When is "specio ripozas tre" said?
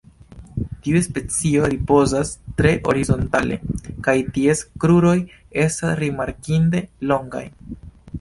1.07-2.71